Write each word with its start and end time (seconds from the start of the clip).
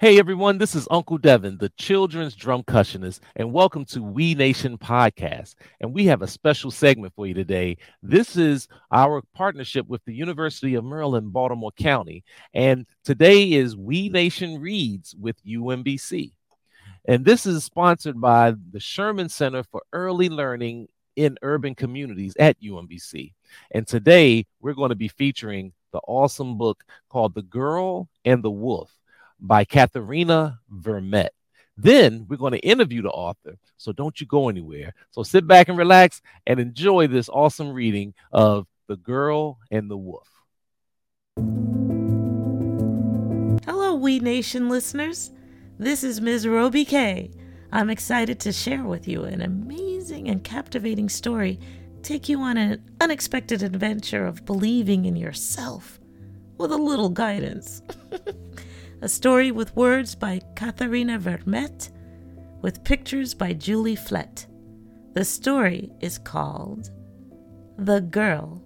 Hey 0.00 0.20
everyone, 0.20 0.58
this 0.58 0.76
is 0.76 0.86
Uncle 0.92 1.18
Devin, 1.18 1.58
the 1.58 1.70
children's 1.70 2.36
drumcussionist, 2.36 3.18
and 3.34 3.52
welcome 3.52 3.84
to 3.86 4.00
WEE 4.00 4.36
Nation 4.36 4.78
Podcast. 4.78 5.56
And 5.80 5.92
we 5.92 6.04
have 6.04 6.22
a 6.22 6.28
special 6.28 6.70
segment 6.70 7.14
for 7.16 7.26
you 7.26 7.34
today. 7.34 7.78
This 8.00 8.36
is 8.36 8.68
our 8.92 9.22
partnership 9.34 9.88
with 9.88 10.04
the 10.04 10.14
University 10.14 10.76
of 10.76 10.84
Maryland, 10.84 11.32
Baltimore 11.32 11.72
County. 11.72 12.22
And 12.54 12.86
today 13.02 13.50
is 13.50 13.76
WEE 13.76 14.08
Nation 14.08 14.60
Reads 14.60 15.16
with 15.18 15.44
UMBC. 15.44 16.30
And 17.04 17.24
this 17.24 17.44
is 17.44 17.64
sponsored 17.64 18.20
by 18.20 18.54
the 18.70 18.78
Sherman 18.78 19.28
Center 19.28 19.64
for 19.64 19.82
Early 19.92 20.28
Learning 20.28 20.86
in 21.16 21.38
Urban 21.42 21.74
Communities 21.74 22.36
at 22.38 22.62
UMBC. 22.62 23.32
And 23.72 23.84
today 23.84 24.46
we're 24.60 24.74
going 24.74 24.90
to 24.90 24.94
be 24.94 25.08
featuring 25.08 25.72
the 25.90 26.00
awesome 26.06 26.56
book 26.56 26.84
called 27.08 27.34
The 27.34 27.42
Girl 27.42 28.08
and 28.24 28.44
the 28.44 28.50
Wolf 28.52 28.92
by 29.40 29.64
Katherena 29.64 30.58
Vermette. 30.70 31.30
Then 31.76 32.26
we're 32.28 32.36
going 32.36 32.52
to 32.52 32.58
interview 32.58 33.02
the 33.02 33.10
author. 33.10 33.56
So 33.76 33.92
don't 33.92 34.20
you 34.20 34.26
go 34.26 34.48
anywhere. 34.48 34.94
So 35.10 35.22
sit 35.22 35.46
back 35.46 35.68
and 35.68 35.78
relax 35.78 36.20
and 36.46 36.58
enjoy 36.58 37.06
this 37.06 37.28
awesome 37.28 37.72
reading 37.72 38.14
of 38.32 38.66
The 38.88 38.96
Girl 38.96 39.58
and 39.70 39.88
the 39.88 39.96
Wolf. 39.96 40.28
Hello, 43.64 43.94
WEE 43.94 44.18
Nation 44.18 44.68
listeners. 44.68 45.30
This 45.78 46.02
is 46.02 46.20
Ms. 46.20 46.48
Robbie 46.48 46.84
K. 46.84 47.30
I'm 47.70 47.90
excited 47.90 48.40
to 48.40 48.52
share 48.52 48.82
with 48.82 49.06
you 49.06 49.22
an 49.22 49.42
amazing 49.42 50.28
and 50.28 50.42
captivating 50.42 51.08
story, 51.08 51.60
take 52.02 52.28
you 52.28 52.40
on 52.40 52.56
an 52.56 52.82
unexpected 53.00 53.62
adventure 53.62 54.26
of 54.26 54.44
believing 54.44 55.04
in 55.04 55.14
yourself 55.14 56.00
with 56.56 56.72
a 56.72 56.76
little 56.76 57.10
guidance. 57.10 57.82
a 59.00 59.08
story 59.08 59.50
with 59.52 59.76
words 59.76 60.14
by 60.14 60.40
Katherena 60.54 61.20
Vermette, 61.20 61.90
with 62.62 62.82
pictures 62.84 63.32
by 63.32 63.52
Julie 63.52 63.94
Flett. 63.94 64.46
The 65.14 65.24
story 65.24 65.90
is 66.00 66.18
called 66.18 66.90
The 67.76 68.00
Girl 68.00 68.62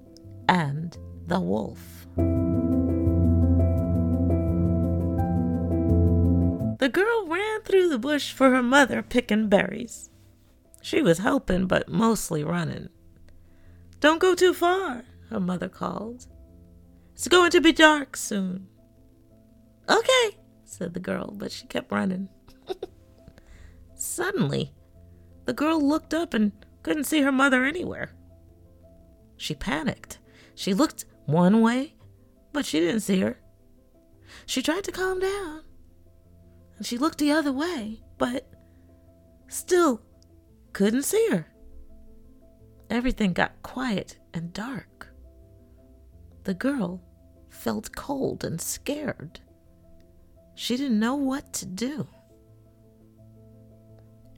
and 0.48 0.96
the 1.26 1.40
Wolf. 1.40 2.06
The 6.78 6.88
girl 6.88 7.26
ran 7.28 7.60
through 7.62 7.90
the 7.90 7.98
bush 7.98 8.32
for 8.32 8.50
her 8.50 8.62
mother 8.62 9.02
picking 9.02 9.48
berries. 9.48 10.10
She 10.80 11.02
was 11.02 11.18
helping, 11.18 11.66
but 11.66 11.88
mostly 11.88 12.42
running. 12.42 12.88
Don't 14.00 14.18
go 14.18 14.34
too 14.34 14.52
far, 14.52 15.04
her 15.30 15.38
mother 15.38 15.68
called. 15.68 16.26
It's 17.14 17.28
going 17.28 17.50
to 17.52 17.60
be 17.60 17.72
dark 17.72 18.16
soon. 18.16 18.66
Okay, 19.92 20.38
said 20.64 20.94
the 20.94 21.00
girl, 21.00 21.34
but 21.36 21.52
she 21.52 21.66
kept 21.66 21.92
running. 21.92 22.28
Suddenly, 23.94 24.72
the 25.44 25.52
girl 25.52 25.80
looked 25.80 26.14
up 26.14 26.34
and 26.34 26.52
couldn't 26.82 27.04
see 27.04 27.20
her 27.20 27.32
mother 27.32 27.64
anywhere. 27.64 28.10
She 29.36 29.54
panicked. 29.54 30.18
She 30.54 30.72
looked 30.72 31.04
one 31.26 31.60
way, 31.60 31.94
but 32.52 32.64
she 32.64 32.80
didn't 32.80 33.00
see 33.00 33.20
her. 33.20 33.38
She 34.46 34.62
tried 34.62 34.84
to 34.84 34.92
calm 34.92 35.20
down, 35.20 35.62
and 36.76 36.86
she 36.86 36.98
looked 36.98 37.18
the 37.18 37.32
other 37.32 37.52
way, 37.52 38.02
but 38.18 38.50
still 39.48 40.00
couldn't 40.72 41.02
see 41.02 41.28
her. 41.30 41.46
Everything 42.88 43.32
got 43.32 43.62
quiet 43.62 44.18
and 44.32 44.52
dark. 44.52 45.08
The 46.44 46.54
girl 46.54 47.02
felt 47.50 47.94
cold 47.94 48.42
and 48.44 48.60
scared. 48.60 49.40
She 50.54 50.76
didn't 50.76 51.00
know 51.00 51.14
what 51.14 51.52
to 51.54 51.66
do. 51.66 52.06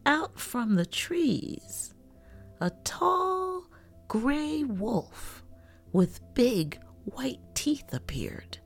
Out 0.07 0.39
from 0.39 0.75
the 0.75 0.87
trees, 0.87 1.95
a 2.61 2.71
tall 2.85 3.65
gray 4.09 4.65
wolf 4.65 5.43
with 5.93 6.21
big 6.35 6.79
white 7.05 7.41
teeth 7.55 7.93
appeared. 7.93 8.59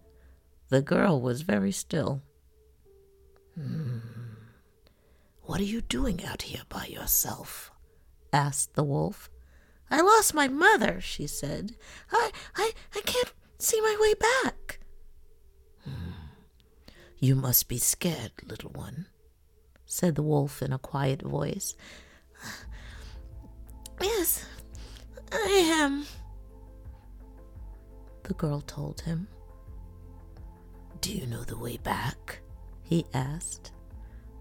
The 0.69 0.83
girl 0.83 1.21
was 1.21 1.43
very 1.43 1.73
still. 1.73 2.23
Hmm. 3.55 3.99
What 5.43 5.61
are 5.61 5.65
you 5.65 5.81
doing 5.81 6.25
out 6.25 6.43
here 6.43 6.63
by 6.69 6.87
yourself? 6.87 7.71
asked 8.33 8.75
the 8.75 8.85
wolf. 8.85 9.31
I 9.91 10.03
lost 10.03 10.35
my 10.35 10.49
mother, 10.49 11.01
she 11.01 11.27
said. 11.27 11.75
I 12.13 12.31
I 12.55 12.73
I 12.95 13.01
can't 13.01 13.33
see 13.59 13.81
my 13.81 13.97
way 13.99 14.15
back. 14.15 14.78
You 17.21 17.34
must 17.34 17.69
be 17.69 17.79
scared, 17.79 18.33
little 18.47 18.71
one, 18.71 19.06
said 19.87 20.15
the 20.15 20.23
wolf 20.23 20.62
in 20.62 20.73
a 20.73 20.79
quiet 20.79 21.23
voice. 21.23 21.75
Yes, 24.01 24.47
I 25.33 25.49
am, 25.81 26.06
the 28.23 28.34
girl 28.34 28.61
told 28.61 29.01
him. 29.01 29.27
Do 31.01 31.12
you 31.12 31.27
know 31.27 31.43
the 31.43 31.56
way 31.59 31.79
back? 31.79 32.41
he 32.83 33.05
asked. 33.12 33.73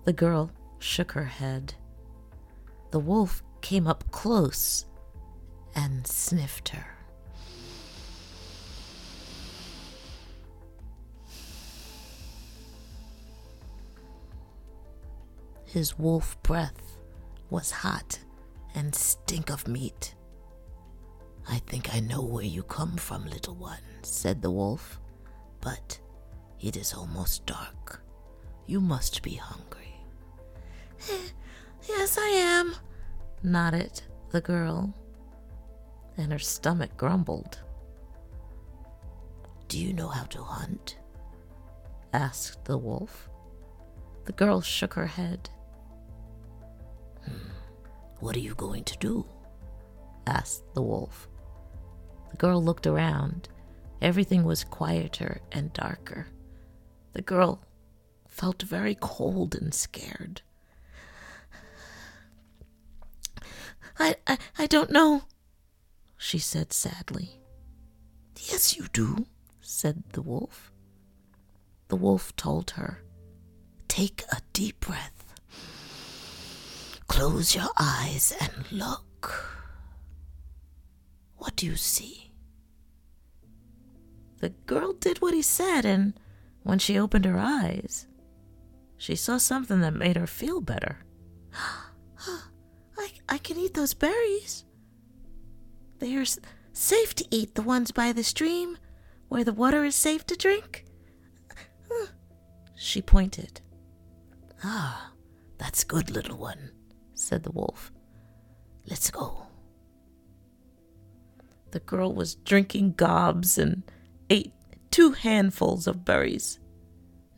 The 0.05 0.13
girl 0.13 0.51
shook 0.79 1.11
her 1.13 1.25
head. 1.25 1.73
The 2.91 2.99
wolf 2.99 3.43
came 3.61 3.87
up 3.87 4.09
close 4.11 4.85
and 5.75 6.05
sniffed 6.05 6.69
her. 6.69 6.96
His 15.77 15.99
wolf 15.99 16.41
breath 16.41 16.97
was 17.51 17.69
hot 17.69 18.17
and 18.73 18.95
stink 18.95 19.51
of 19.51 19.67
meat. 19.67 20.15
I 21.47 21.59
think 21.67 21.93
I 21.93 21.99
know 21.99 22.23
where 22.23 22.43
you 22.43 22.63
come 22.63 22.95
from, 22.97 23.27
little 23.27 23.53
one, 23.53 23.77
said 24.01 24.41
the 24.41 24.49
wolf, 24.49 24.99
but 25.61 25.99
it 26.59 26.77
is 26.77 26.95
almost 26.95 27.45
dark. 27.45 28.01
You 28.65 28.81
must 28.81 29.21
be 29.21 29.35
hungry. 29.35 30.01
yes, 31.87 32.17
I 32.17 32.27
am, 32.27 32.73
nodded 33.43 34.01
the 34.31 34.41
girl, 34.41 34.91
and 36.17 36.31
her 36.31 36.39
stomach 36.39 36.97
grumbled. 36.97 37.59
Do 39.67 39.77
you 39.77 39.93
know 39.93 40.07
how 40.07 40.23
to 40.23 40.41
hunt? 40.41 40.97
asked 42.13 42.65
the 42.65 42.79
wolf. 42.79 43.29
The 44.25 44.31
girl 44.31 44.59
shook 44.61 44.95
her 44.95 45.05
head. 45.05 45.51
What 48.19 48.35
are 48.35 48.39
you 48.39 48.55
going 48.55 48.83
to 48.85 48.97
do? 48.97 49.25
asked 50.25 50.63
the 50.73 50.81
wolf. 50.81 51.27
The 52.31 52.37
girl 52.37 52.63
looked 52.63 52.87
around. 52.87 53.49
Everything 54.01 54.43
was 54.43 54.63
quieter 54.63 55.41
and 55.51 55.73
darker. 55.73 56.27
The 57.13 57.21
girl 57.21 57.61
felt 58.27 58.61
very 58.61 58.95
cold 58.95 59.55
and 59.55 59.73
scared. 59.73 60.41
I, 63.99 64.15
I, 64.27 64.37
I 64.59 64.67
don't 64.67 64.91
know, 64.91 65.23
she 66.17 66.37
said 66.37 66.71
sadly. 66.71 67.39
Yes, 68.35 68.77
you 68.77 68.87
do, 68.93 69.25
said 69.61 70.03
the 70.13 70.21
wolf. 70.21 70.71
The 71.87 71.95
wolf 71.95 72.35
told 72.35 72.71
her, 72.71 73.03
Take 73.87 74.23
a 74.31 74.41
deep 74.53 74.81
breath 74.81 75.16
Close 77.17 77.55
your 77.55 77.71
eyes 77.79 78.31
and 78.39 78.71
look. 78.71 79.43
What 81.37 81.55
do 81.55 81.65
you 81.65 81.75
see? 81.75 82.31
The 84.39 84.49
girl 84.67 84.93
did 84.93 85.19
what 85.19 85.33
he 85.33 85.41
said, 85.41 85.83
and 85.83 86.13
when 86.61 86.77
she 86.77 86.99
opened 86.99 87.25
her 87.25 87.39
eyes, 87.39 88.05
she 88.97 89.15
saw 89.15 89.39
something 89.39 89.81
that 89.81 89.95
made 89.95 90.15
her 90.15 90.27
feel 90.27 90.61
better. 90.61 90.99
I, 92.99 93.09
I 93.27 93.39
can 93.39 93.57
eat 93.57 93.73
those 93.73 93.95
berries. 93.95 94.63
They 95.97 96.15
are 96.17 96.25
safe 96.71 97.15
to 97.15 97.25
eat, 97.31 97.55
the 97.55 97.63
ones 97.63 97.89
by 97.89 98.11
the 98.13 98.23
stream, 98.23 98.77
where 99.27 99.43
the 99.43 99.53
water 99.53 99.83
is 99.83 99.95
safe 99.95 100.23
to 100.27 100.35
drink. 100.35 100.85
She 102.75 103.01
pointed. 103.01 103.61
Ah, 104.63 105.13
that's 105.57 105.83
good, 105.83 106.11
little 106.11 106.37
one 106.37 106.76
said 107.19 107.43
the 107.43 107.51
wolf. 107.51 107.91
Let's 108.85 109.11
go. 109.11 109.47
The 111.71 111.79
girl 111.81 112.13
was 112.13 112.35
drinking 112.35 112.93
gobs 112.93 113.57
and 113.57 113.83
ate 114.29 114.53
two 114.91 115.11
handfuls 115.11 115.87
of 115.87 116.05
berries. 116.05 116.59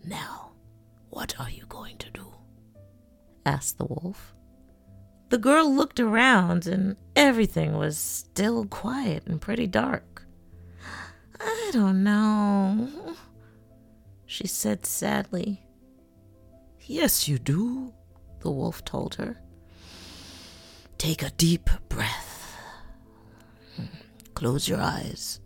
Now, 0.04 0.52
what 1.10 1.40
are 1.40 1.50
you 1.50 1.66
going 1.68 1.98
to 1.98 2.10
do? 2.12 2.34
asked 3.46 3.78
the 3.78 3.86
wolf. 3.86 4.36
The 5.30 5.38
girl 5.38 5.74
looked 5.74 6.00
around 6.00 6.68
and 6.68 6.96
everything 7.16 7.78
was 7.78 7.98
still 7.98 8.66
quiet 8.66 9.24
and 9.28 9.42
pretty 9.42 9.68
dark. 9.68 10.26
I 11.40 11.70
don't 11.72 12.04
know, 12.04 13.16
she 14.26 14.48
said 14.48 14.86
sadly. 14.86 15.64
Yes, 16.82 17.28
you 17.28 17.38
do, 17.40 17.94
the 18.40 18.52
wolf 18.52 18.84
told 18.84 19.16
her. 19.16 19.40
Take 21.00 21.24
a 21.24 21.30
deep 21.30 21.70
breath. 21.88 22.58
Close 24.34 24.68
your 24.68 24.82
eyes 24.82 25.40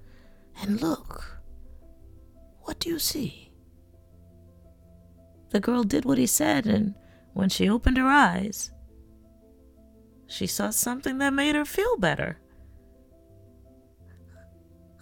and 0.60 0.82
look. 0.82 1.42
What 2.64 2.80
do 2.80 2.90
you 2.90 2.98
see? 2.98 3.52
The 5.52 5.60
girl 5.60 5.84
did 5.84 6.06
what 6.06 6.18
he 6.18 6.26
said, 6.26 6.66
and 6.66 6.96
when 7.34 7.50
she 7.50 7.70
opened 7.70 7.98
her 7.98 8.08
eyes, 8.08 8.72
she 10.26 10.48
saw 10.48 10.72
something 10.72 11.20
that 11.20 11.34
made 11.34 11.54
her 11.54 11.66
feel 11.66 11.98
better. 11.98 12.40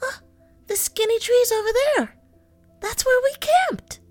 Ah, 0.04 0.20
the 0.68 0.76
skinny 0.76 1.18
tree's 1.20 1.52
over 1.54 1.70
there. 1.96 2.18
That's 2.82 3.06
where 3.06 3.22
we 3.24 3.36
camped, 3.40 4.02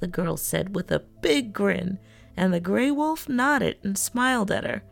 the 0.00 0.08
girl 0.08 0.36
said 0.36 0.74
with 0.74 0.92
a 0.92 1.04
big 1.22 1.54
grin, 1.54 1.98
and 2.36 2.52
the 2.52 2.60
gray 2.60 2.90
wolf 2.90 3.30
nodded 3.30 3.78
and 3.82 3.96
smiled 3.96 4.50
at 4.50 4.64
her 4.64 4.82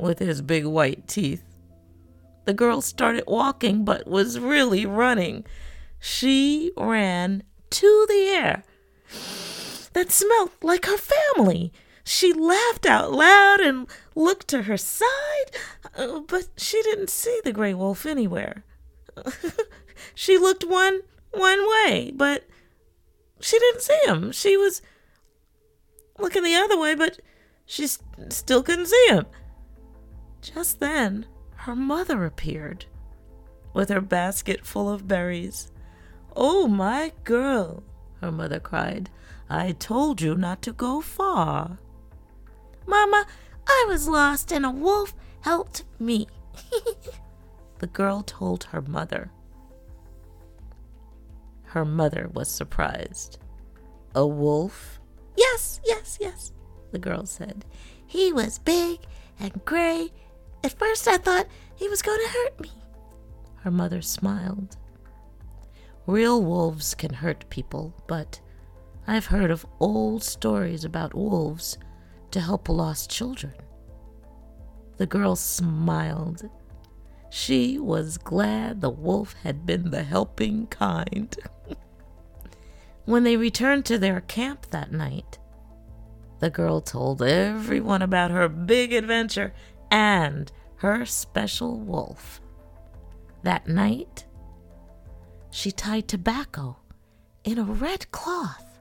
with 0.00 0.18
his 0.18 0.42
big 0.42 0.66
white 0.66 1.06
teeth. 1.06 1.44
The 2.44 2.54
girl 2.54 2.80
started 2.80 3.24
walking 3.26 3.84
but 3.84 4.06
was 4.06 4.38
really 4.38 4.86
running. 4.86 5.44
She 5.98 6.72
ran 6.76 7.42
to 7.70 8.06
the 8.08 8.28
air 8.28 8.64
that 9.92 10.10
smelled 10.10 10.50
like 10.62 10.86
her 10.86 10.96
family. 10.96 11.72
She 12.04 12.32
laughed 12.32 12.86
out 12.86 13.12
loud 13.12 13.60
and 13.60 13.86
looked 14.14 14.48
to 14.48 14.62
her 14.62 14.76
side, 14.76 15.06
uh, 15.96 16.20
but 16.20 16.48
she 16.56 16.82
didn't 16.82 17.10
see 17.10 17.40
the 17.44 17.52
gray 17.52 17.74
wolf 17.74 18.06
anywhere. 18.06 18.64
she 20.14 20.38
looked 20.38 20.64
one 20.64 21.00
one 21.32 21.68
way, 21.68 22.12
but 22.14 22.48
she 23.40 23.58
didn't 23.58 23.82
see 23.82 23.98
him. 24.06 24.32
She 24.32 24.56
was 24.56 24.82
looking 26.18 26.42
the 26.42 26.54
other 26.54 26.78
way, 26.78 26.94
but 26.94 27.20
she 27.66 27.86
st- 27.86 28.32
still 28.32 28.62
couldn't 28.62 28.86
see 28.86 29.06
him. 29.08 29.26
Just 30.42 30.80
then, 30.80 31.26
her 31.56 31.76
mother 31.76 32.24
appeared 32.24 32.86
with 33.72 33.88
her 33.88 34.00
basket 34.00 34.64
full 34.64 34.88
of 34.88 35.06
berries. 35.06 35.70
Oh, 36.34 36.66
my 36.66 37.12
girl, 37.24 37.82
her 38.20 38.32
mother 38.32 38.60
cried. 38.60 39.10
I 39.48 39.72
told 39.72 40.20
you 40.20 40.34
not 40.34 40.62
to 40.62 40.72
go 40.72 41.00
far. 41.00 41.78
Mama, 42.86 43.26
I 43.66 43.86
was 43.88 44.08
lost 44.08 44.52
and 44.52 44.64
a 44.64 44.70
wolf 44.70 45.14
helped 45.42 45.84
me. 45.98 46.26
the 47.78 47.86
girl 47.86 48.22
told 48.22 48.64
her 48.64 48.82
mother. 48.82 49.30
Her 51.64 51.84
mother 51.84 52.28
was 52.32 52.48
surprised. 52.48 53.38
A 54.14 54.26
wolf? 54.26 55.00
Yes, 55.36 55.80
yes, 55.84 56.18
yes, 56.20 56.52
the 56.90 56.98
girl 56.98 57.26
said. 57.26 57.64
He 58.06 58.32
was 58.32 58.58
big 58.58 58.98
and 59.38 59.64
gray. 59.64 60.12
At 60.62 60.78
first 60.78 61.08
I 61.08 61.16
thought 61.16 61.48
he 61.76 61.88
was 61.88 62.02
going 62.02 62.20
to 62.20 62.32
hurt 62.32 62.60
me. 62.60 62.70
Her 63.56 63.70
mother 63.70 64.02
smiled. 64.02 64.76
Real 66.06 66.42
wolves 66.42 66.94
can 66.94 67.14
hurt 67.14 67.48
people, 67.50 67.94
but 68.06 68.40
I've 69.06 69.26
heard 69.26 69.50
of 69.50 69.66
old 69.78 70.22
stories 70.22 70.84
about 70.84 71.14
wolves 71.14 71.78
to 72.30 72.40
help 72.40 72.68
lost 72.68 73.10
children. 73.10 73.54
The 74.96 75.06
girl 75.06 75.36
smiled. 75.36 76.48
She 77.30 77.78
was 77.78 78.18
glad 78.18 78.80
the 78.80 78.90
wolf 78.90 79.34
had 79.42 79.64
been 79.64 79.90
the 79.90 80.02
helping 80.02 80.66
kind. 80.66 81.34
when 83.04 83.24
they 83.24 83.36
returned 83.36 83.84
to 83.86 83.98
their 83.98 84.20
camp 84.20 84.66
that 84.70 84.92
night, 84.92 85.38
the 86.40 86.50
girl 86.50 86.80
told 86.80 87.22
everyone 87.22 88.02
about 88.02 88.30
her 88.30 88.48
big 88.48 88.92
adventure 88.92 89.52
and 89.90 90.50
her 90.76 91.04
special 91.04 91.78
wolf. 91.78 92.40
That 93.42 93.66
night, 93.66 94.26
she 95.50 95.70
tied 95.70 96.08
tobacco 96.08 96.76
in 97.44 97.58
a 97.58 97.64
red 97.64 98.10
cloth 98.12 98.80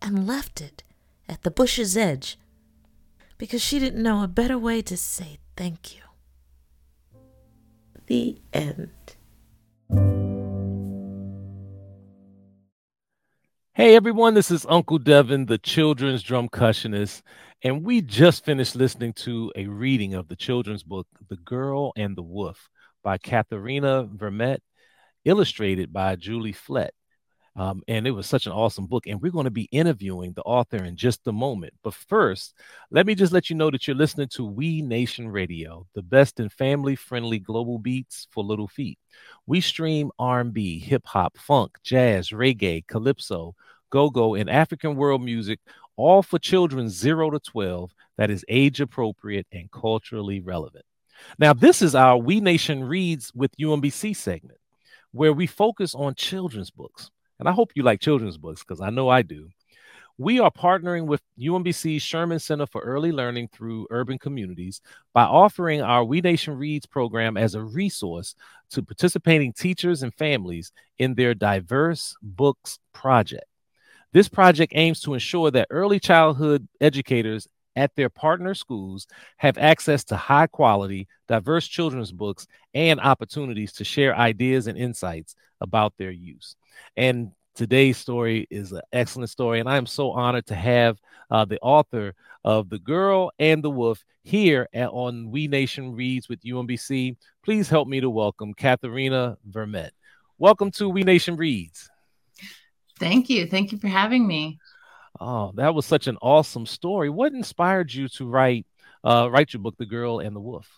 and 0.00 0.26
left 0.26 0.60
it 0.60 0.82
at 1.28 1.42
the 1.42 1.50
bush's 1.50 1.96
edge 1.96 2.38
because 3.38 3.62
she 3.62 3.78
didn't 3.78 4.02
know 4.02 4.22
a 4.22 4.28
better 4.28 4.58
way 4.58 4.82
to 4.82 4.96
say 4.96 5.38
thank 5.56 5.96
you 5.96 6.02
the 8.08 8.40
end. 8.54 8.88
Hey 13.78 13.94
everyone, 13.94 14.34
this 14.34 14.50
is 14.50 14.66
Uncle 14.68 14.98
Devin, 14.98 15.46
the 15.46 15.56
children's 15.56 16.24
drumcussionist, 16.24 17.22
and 17.62 17.84
we 17.84 18.00
just 18.00 18.44
finished 18.44 18.74
listening 18.74 19.12
to 19.12 19.52
a 19.54 19.68
reading 19.68 20.14
of 20.14 20.26
the 20.26 20.34
children's 20.34 20.82
book, 20.82 21.06
The 21.28 21.36
Girl 21.36 21.92
and 21.96 22.16
the 22.16 22.22
Wolf, 22.24 22.68
by 23.04 23.18
Katherena 23.18 24.10
Vermette, 24.12 24.62
illustrated 25.24 25.92
by 25.92 26.16
Julie 26.16 26.50
Flett. 26.50 26.92
Um, 27.58 27.82
and 27.88 28.06
it 28.06 28.12
was 28.12 28.28
such 28.28 28.46
an 28.46 28.52
awesome 28.52 28.86
book. 28.86 29.08
And 29.08 29.20
we're 29.20 29.32
going 29.32 29.44
to 29.44 29.50
be 29.50 29.68
interviewing 29.72 30.32
the 30.32 30.42
author 30.42 30.76
in 30.76 30.94
just 30.94 31.26
a 31.26 31.32
moment. 31.32 31.74
But 31.82 31.92
first, 31.92 32.54
let 32.92 33.04
me 33.04 33.16
just 33.16 33.32
let 33.32 33.50
you 33.50 33.56
know 33.56 33.68
that 33.72 33.86
you're 33.86 33.96
listening 33.96 34.28
to 34.28 34.44
WEE 34.44 34.80
Nation 34.80 35.28
Radio, 35.28 35.84
the 35.94 36.02
best 36.02 36.38
in 36.38 36.50
family-friendly 36.50 37.40
global 37.40 37.80
beats 37.80 38.28
for 38.30 38.44
little 38.44 38.68
feet. 38.68 38.96
We 39.46 39.60
stream 39.60 40.12
R&B, 40.20 40.78
hip 40.78 41.04
hop, 41.04 41.36
funk, 41.36 41.78
jazz, 41.82 42.28
reggae, 42.28 42.86
calypso, 42.86 43.56
go-go, 43.90 44.36
and 44.36 44.48
African 44.48 44.94
world 44.94 45.22
music, 45.22 45.58
all 45.96 46.22
for 46.22 46.38
children 46.38 46.88
0 46.88 47.30
to 47.30 47.40
12 47.40 47.92
that 48.18 48.30
is 48.30 48.44
age 48.48 48.80
appropriate 48.80 49.48
and 49.50 49.68
culturally 49.72 50.38
relevant. 50.40 50.84
Now, 51.40 51.54
this 51.54 51.82
is 51.82 51.96
our 51.96 52.16
WEE 52.16 52.38
Nation 52.38 52.84
Reads 52.84 53.34
with 53.34 53.56
UMBC 53.56 54.14
segment, 54.14 54.60
where 55.10 55.32
we 55.32 55.48
focus 55.48 55.96
on 55.96 56.14
children's 56.14 56.70
books 56.70 57.10
and 57.38 57.48
I 57.48 57.52
hope 57.52 57.72
you 57.74 57.82
like 57.82 58.00
children's 58.00 58.38
books 58.38 58.62
because 58.62 58.80
I 58.80 58.90
know 58.90 59.08
I 59.08 59.22
do. 59.22 59.48
We 60.20 60.40
are 60.40 60.50
partnering 60.50 61.06
with 61.06 61.22
UMBC's 61.38 62.02
Sherman 62.02 62.40
Center 62.40 62.66
for 62.66 62.80
Early 62.80 63.12
Learning 63.12 63.46
through 63.46 63.86
Urban 63.90 64.18
Communities 64.18 64.80
by 65.14 65.22
offering 65.22 65.80
our 65.80 66.04
WEE 66.04 66.20
Nation 66.20 66.58
Reads 66.58 66.86
program 66.86 67.36
as 67.36 67.54
a 67.54 67.62
resource 67.62 68.34
to 68.70 68.82
participating 68.82 69.52
teachers 69.52 70.02
and 70.02 70.12
families 70.12 70.72
in 70.98 71.14
their 71.14 71.34
diverse 71.34 72.16
books 72.20 72.80
project. 72.92 73.44
This 74.12 74.28
project 74.28 74.72
aims 74.74 75.00
to 75.02 75.14
ensure 75.14 75.52
that 75.52 75.68
early 75.70 76.00
childhood 76.00 76.66
educators 76.80 77.46
at 77.78 77.94
their 77.94 78.10
partner 78.10 78.54
schools 78.54 79.06
have 79.36 79.56
access 79.56 80.02
to 80.02 80.16
high 80.16 80.48
quality, 80.48 81.06
diverse 81.28 81.68
children's 81.68 82.10
books 82.10 82.48
and 82.74 82.98
opportunities 82.98 83.72
to 83.74 83.84
share 83.84 84.16
ideas 84.16 84.66
and 84.66 84.76
insights 84.76 85.36
about 85.60 85.94
their 85.96 86.10
use. 86.10 86.56
And 86.96 87.30
today's 87.54 87.96
story 87.96 88.48
is 88.50 88.72
an 88.72 88.80
excellent 88.92 89.30
story. 89.30 89.60
And 89.60 89.68
I 89.68 89.76
am 89.76 89.86
so 89.86 90.10
honored 90.10 90.46
to 90.46 90.56
have 90.56 90.98
uh, 91.30 91.44
the 91.44 91.60
author 91.60 92.14
of 92.44 92.68
The 92.68 92.80
Girl 92.80 93.30
and 93.38 93.62
the 93.62 93.70
Wolf 93.70 94.04
here 94.24 94.68
at, 94.74 94.88
on 94.88 95.30
WEE 95.30 95.46
Nation 95.46 95.94
Reads 95.94 96.28
with 96.28 96.42
UMBC. 96.42 97.16
Please 97.44 97.68
help 97.68 97.86
me 97.86 98.00
to 98.00 98.10
welcome 98.10 98.54
Katherena 98.54 99.36
Vermette. 99.48 99.92
Welcome 100.36 100.72
to 100.72 100.88
WEE 100.88 101.04
Nation 101.04 101.36
Reads. 101.36 101.88
Thank 102.98 103.30
you. 103.30 103.46
Thank 103.46 103.70
you 103.70 103.78
for 103.78 103.88
having 103.88 104.26
me. 104.26 104.58
Oh, 105.20 105.52
that 105.54 105.74
was 105.74 105.86
such 105.86 106.06
an 106.06 106.16
awesome 106.22 106.66
story. 106.66 107.10
What 107.10 107.32
inspired 107.32 107.92
you 107.92 108.08
to 108.10 108.26
write 108.26 108.66
uh, 109.04 109.28
write 109.30 109.52
your 109.52 109.62
book, 109.62 109.76
The 109.78 109.86
Girl 109.86 110.20
and 110.20 110.34
the 110.34 110.40
Wolf? 110.40 110.68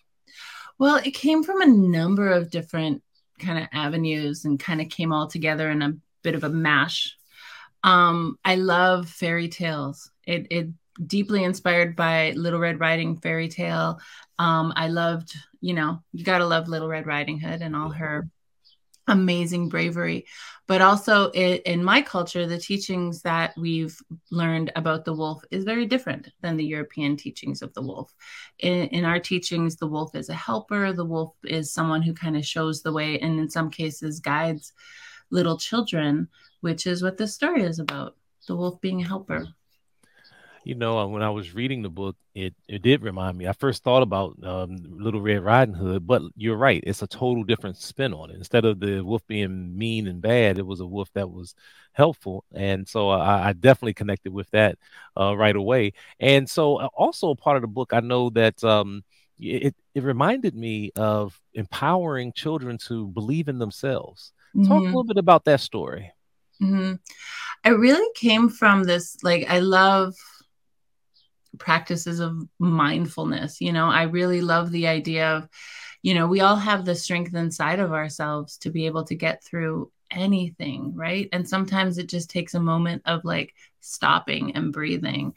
Well, 0.79 0.97
it 0.97 1.13
came 1.13 1.43
from 1.43 1.61
a 1.61 1.67
number 1.67 2.31
of 2.31 2.51
different 2.51 3.03
kind 3.39 3.59
of 3.59 3.69
avenues 3.73 4.45
and 4.45 4.59
kind 4.59 4.81
of 4.81 4.89
came 4.89 5.13
all 5.13 5.27
together 5.27 5.71
in 5.71 5.83
a 5.83 5.97
bit 6.23 6.35
of 6.35 6.45
a 6.45 6.49
mash. 6.49 7.17
Um, 7.83 8.39
I 8.45 8.57
love 8.57 9.09
fairy 9.09 9.49
tales. 9.49 10.11
It, 10.27 10.47
it 10.51 10.69
deeply 11.07 11.45
inspired 11.45 11.97
by 11.97 12.33
Little 12.33 12.61
Red 12.61 12.81
Riding 12.81 13.17
fairy 13.17 13.49
tale. 13.49 13.99
Um, 14.39 14.73
I 14.77 14.89
loved, 14.89 15.35
you 15.61 15.75
know, 15.75 16.03
you 16.13 16.25
gotta 16.25 16.47
love 16.47 16.69
Little 16.69 16.89
Red 16.89 17.07
Riding 17.07 17.41
Hood 17.41 17.63
and 17.63 17.75
all 17.75 17.91
her 17.91 18.29
amazing 19.11 19.69
bravery. 19.69 20.27
But 20.67 20.81
also 20.81 21.31
it, 21.31 21.63
in 21.63 21.83
my 21.83 22.01
culture, 22.01 22.47
the 22.47 22.59
teachings 22.59 23.23
that 23.23 23.55
we've 23.57 23.99
learned 24.31 24.71
about 24.77 25.05
the 25.05 25.13
wolf 25.13 25.43
is 25.51 25.65
very 25.65 25.85
different 25.85 26.29
than 26.43 26.57
the 26.57 26.65
European 26.65 27.17
teachings 27.17 27.61
of 27.61 27.75
the 27.75 27.83
wolf. 27.83 28.15
In, 28.61 28.87
in 28.89 29.05
our 29.05 29.19
teachings, 29.19 29.77
the 29.77 29.89
wolf 29.89 30.15
is 30.15 30.29
a 30.29 30.35
helper, 30.35 30.93
the 30.93 31.05
wolf 31.05 31.35
is 31.45 31.73
someone 31.73 32.03
who 32.03 32.15
kind 32.15 32.37
of 32.37 32.47
shows 32.47 32.83
the 32.83 32.93
way, 32.93 33.19
and 33.19 33.39
in 33.41 33.51
some 33.51 33.71
cases, 33.71 34.21
guides 34.21 34.73
little 35.31 35.59
children, 35.59 36.29
which 36.61 36.87
is 36.87 37.03
what 37.03 37.17
this 37.17 37.35
story 37.35 37.63
is 37.63 37.79
about 37.79 38.17
the 38.47 38.57
wolf 38.57 38.81
being 38.81 39.03
a 39.03 39.07
helper. 39.07 39.47
You 40.63 40.75
know, 40.75 40.99
uh, 40.99 41.07
when 41.07 41.23
I 41.23 41.31
was 41.31 41.55
reading 41.55 41.83
the 41.83 41.89
book, 41.89 42.17
it 42.35 42.55
it 42.69 42.83
did 42.83 43.03
remind 43.03 43.39
me. 43.39 43.49
I 43.49 43.53
first 43.53 43.83
thought 43.83 44.03
about 44.03 44.37
um, 44.45 44.77
Little 44.85 45.23
Red 45.23 45.43
Riding 45.43 45.75
Hood, 45.75 46.07
but 46.07 46.23
you're 46.37 46.57
right. 46.57 46.83
It's 46.87 47.03
a 47.03 47.07
total 47.07 47.45
different 47.45 47.79
spin 47.79 48.13
on 48.13 48.31
it. 48.31 48.37
Instead 48.37 48.67
of 48.67 48.79
the 48.79 49.01
wolf 49.01 49.27
being 49.27 49.77
mean 49.77 50.07
and 50.07 50.21
bad, 50.21 50.59
it 50.59 50.67
was 50.67 50.81
a 50.81 50.87
wolf 50.87 51.09
that 51.15 51.31
was 51.31 51.55
helpful, 51.93 52.45
and 52.53 52.87
so 52.87 53.09
I, 53.09 53.49
I 53.49 53.53
definitely 53.55 53.95
connected 53.95 54.33
with 54.33 54.51
that 54.51 54.79
uh, 55.19 55.35
right 55.35 55.57
away. 55.57 55.95
And 56.21 56.49
so, 56.49 56.77
uh, 56.77 56.89
also 56.95 57.35
part 57.35 57.57
of 57.57 57.63
the 57.63 57.69
book, 57.69 57.93
I 57.95 58.01
know 58.01 58.29
that 58.31 58.63
um, 58.63 59.03
it 59.39 59.75
it 59.95 60.03
reminded 60.03 60.55
me 60.55 60.93
of 60.95 61.41
empowering 61.55 62.33
children 62.33 62.77
to 62.87 63.09
believe 63.09 63.49
in 63.49 63.59
themselves. 63.59 64.33
Mm-hmm. 64.55 64.69
Talk 64.69 64.77
a 64.77 64.81
mm-hmm. 64.81 64.87
little 64.87 65.05
bit 65.05 65.17
about 65.17 65.45
that 65.47 65.61
story. 65.61 66.13
Mm-hmm. 66.61 66.95
It 67.65 67.71
really 67.71 68.09
came 68.15 68.49
from 68.49 68.85
this. 68.85 69.17
Like, 69.23 69.49
I 69.49 69.61
love 69.61 70.15
practices 71.61 72.19
of 72.19 72.43
mindfulness. 72.59 73.61
You 73.61 73.73
know, 73.73 73.87
I 73.87 74.03
really 74.05 74.41
love 74.41 74.73
the 74.73 74.89
idea 74.89 75.37
of, 75.37 75.49
you 76.03 76.15
know, 76.15 76.27
we 76.27 76.41
all 76.41 76.57
have 76.57 76.85
the 76.85 76.97
strength 76.97 77.35
inside 77.35 77.79
of 77.79 77.93
ourselves 77.93 78.57
to 78.59 78.71
be 78.71 78.87
able 78.87 79.05
to 79.05 79.15
get 79.15 79.45
through 79.45 79.93
anything, 80.11 80.93
right? 80.97 81.29
And 81.31 81.49
sometimes 81.49 81.99
it 81.99 82.09
just 82.09 82.31
takes 82.31 82.55
a 82.55 82.61
moment 82.61 83.03
of 83.05 83.25
like 83.25 83.55
stopping 83.81 84.57
and 84.57 84.73
breathing. 84.73 85.35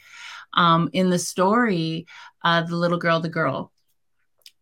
Um, 0.53 0.89
in 0.93 1.11
the 1.11 1.19
story, 1.19 2.07
uh, 2.43 2.63
the 2.63 2.75
little 2.75 2.97
girl, 2.97 3.19
the 3.19 3.29
girl, 3.29 3.71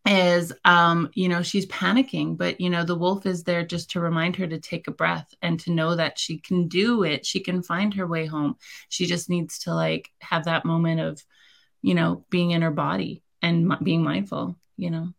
is 0.08 0.51
um 0.65 1.12
you 1.13 1.30
know 1.30 1.44
she's 1.44 1.68
panicking 1.68 2.36
but 2.36 2.60
you 2.60 2.72
know 2.72 2.84
the 2.84 2.96
wolf 2.96 3.27
is 3.27 3.44
there 3.44 3.63
just 3.63 3.91
to 3.91 4.00
remind 4.00 4.36
her 4.36 4.48
to 4.48 4.60
take 4.60 4.88
a 4.88 4.91
breath 4.91 5.32
and 5.44 5.60
to 5.60 5.72
know 5.72 5.96
that 5.96 6.18
she 6.18 6.39
can 6.39 6.68
do 6.68 7.03
it 7.03 7.24
she 7.24 7.39
can 7.39 7.62
find 7.62 7.94
her 7.94 8.08
way 8.08 8.25
home 8.25 8.56
she 8.89 9.06
just 9.06 9.30
needs 9.30 9.60
to 9.60 9.74
like 9.74 10.10
have 10.20 10.46
that 10.46 10.65
moment 10.65 11.00
of 11.00 11.24
you 11.82 11.94
know, 11.94 12.26
being 12.30 12.52
in 12.52 12.62
her 12.62 12.72
body 12.72 13.24
and 13.42 13.72
m- 13.72 13.84
being 13.84 14.04
mindful, 14.04 14.56
you 14.78 14.90
know. 14.90 15.14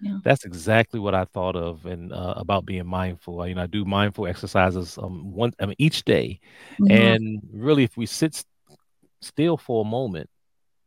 Yeah. 0.00 0.18
That's 0.22 0.44
exactly 0.44 1.00
what 1.00 1.14
I 1.14 1.24
thought 1.24 1.56
of 1.56 1.84
and 1.86 2.12
uh, 2.12 2.34
about 2.36 2.64
being 2.64 2.86
mindful. 2.86 3.44
You 3.46 3.56
know, 3.56 3.62
I 3.62 3.66
do 3.66 3.84
mindful 3.84 4.28
exercises 4.28 4.96
um 4.96 5.32
one 5.32 5.52
I 5.58 5.66
mean 5.66 5.74
each 5.78 6.04
day, 6.04 6.40
mm-hmm. 6.80 6.90
and 6.90 7.40
really, 7.52 7.82
if 7.82 7.96
we 7.96 8.06
sit 8.06 8.44
still 9.20 9.56
for 9.56 9.84
a 9.84 9.88
moment, 9.88 10.30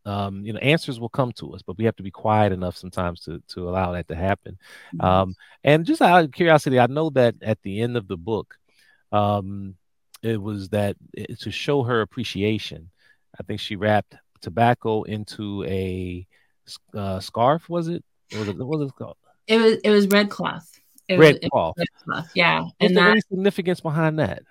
um, 0.05 0.45
you 0.45 0.53
know, 0.53 0.59
answers 0.59 0.99
will 0.99 1.09
come 1.09 1.33
to 1.33 1.53
us, 1.53 1.61
but 1.61 1.77
we 1.77 1.83
have 1.85 1.95
to 1.97 2.03
be 2.03 2.11
quiet 2.11 2.53
enough 2.53 2.77
sometimes 2.77 3.21
to 3.21 3.41
to 3.49 3.69
allow 3.69 3.91
that 3.91 4.07
to 4.07 4.15
happen. 4.15 4.57
Mm-hmm. 4.95 5.05
Um, 5.05 5.35
and 5.63 5.85
just 5.85 6.01
out 6.01 6.23
of 6.23 6.31
curiosity, 6.31 6.79
I 6.79 6.87
know 6.87 7.09
that 7.11 7.35
at 7.41 7.61
the 7.63 7.81
end 7.81 7.97
of 7.97 8.07
the 8.07 8.17
book, 8.17 8.55
um, 9.11 9.75
it 10.23 10.41
was 10.41 10.69
that 10.69 10.95
it, 11.13 11.39
to 11.41 11.51
show 11.51 11.83
her 11.83 12.01
appreciation. 12.01 12.89
I 13.37 13.43
think 13.43 13.59
she 13.59 13.75
wrapped 13.75 14.15
tobacco 14.41 15.03
into 15.03 15.63
a 15.65 16.27
uh, 16.93 17.19
scarf. 17.19 17.69
Was 17.69 17.87
it? 17.87 18.03
Was 18.33 18.47
it? 18.47 18.57
What 18.57 18.79
was 18.79 18.89
it 18.89 18.95
called? 18.95 19.17
It 19.47 19.59
was. 19.59 19.77
It 19.83 19.89
was 19.89 20.07
red 20.07 20.29
cloth. 20.29 20.69
It 21.07 21.19
red 21.19 21.39
was, 21.41 21.49
cloth. 21.51 21.75
Red 21.77 21.87
cloth. 22.03 22.31
Yeah. 22.35 22.61
What's 22.61 22.75
and 22.79 22.97
the 22.97 23.01
that, 23.01 23.23
significance 23.29 23.81
behind 23.81 24.19
that? 24.19 24.43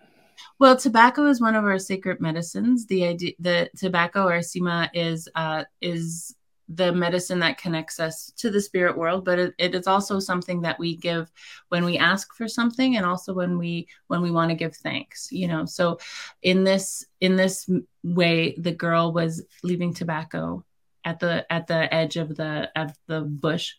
Well, 0.58 0.76
tobacco 0.76 1.26
is 1.26 1.40
one 1.40 1.54
of 1.54 1.64
our 1.64 1.78
sacred 1.78 2.20
medicines. 2.20 2.86
The 2.86 3.06
idea, 3.06 3.32
the 3.38 3.70
tobacco 3.76 4.26
or 4.26 4.40
sima 4.40 4.90
is 4.92 5.28
uh, 5.34 5.64
is 5.80 6.34
the 6.72 6.92
medicine 6.92 7.40
that 7.40 7.58
connects 7.58 7.98
us 7.98 8.32
to 8.36 8.50
the 8.50 8.60
spirit 8.60 8.96
world 8.96 9.24
but 9.24 9.38
it, 9.38 9.54
it 9.58 9.74
is 9.74 9.86
also 9.86 10.18
something 10.18 10.62
that 10.62 10.78
we 10.78 10.96
give 10.96 11.30
when 11.68 11.84
we 11.84 11.98
ask 11.98 12.34
for 12.34 12.46
something 12.48 12.96
and 12.96 13.04
also 13.04 13.34
when 13.34 13.58
we 13.58 13.88
when 14.06 14.22
we 14.22 14.30
want 14.30 14.50
to 14.50 14.54
give 14.54 14.76
thanks 14.76 15.30
you 15.32 15.48
know? 15.48 15.64
So 15.64 15.98
in 16.42 16.64
this 16.64 17.04
in 17.20 17.36
this 17.36 17.68
way 18.02 18.54
the 18.56 18.72
girl 18.72 19.12
was 19.12 19.42
leaving 19.62 19.94
tobacco 19.94 20.64
at 21.04 21.18
the 21.18 21.50
at 21.52 21.66
the 21.66 21.92
edge 21.92 22.16
of 22.16 22.36
the 22.36 22.70
of 22.76 22.92
the 23.06 23.22
bush 23.22 23.72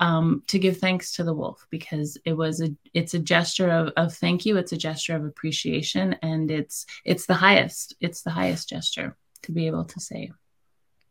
um, 0.00 0.42
to 0.48 0.58
give 0.58 0.78
thanks 0.78 1.12
to 1.12 1.24
the 1.24 1.34
wolf 1.34 1.66
because 1.70 2.18
it 2.24 2.34
was 2.34 2.60
a 2.60 2.70
it's 2.94 3.14
a 3.14 3.18
gesture 3.18 3.70
of, 3.70 3.92
of 3.96 4.14
thank 4.14 4.46
you. 4.46 4.56
It's 4.56 4.72
a 4.72 4.76
gesture 4.76 5.16
of 5.16 5.24
appreciation 5.24 6.14
and 6.22 6.50
it's 6.50 6.86
it's 7.04 7.26
the 7.26 7.34
highest 7.34 7.94
it's 8.00 8.22
the 8.22 8.30
highest 8.30 8.68
gesture 8.68 9.16
to 9.42 9.52
be 9.52 9.66
able 9.66 9.84
to 9.84 10.00
say 10.00 10.30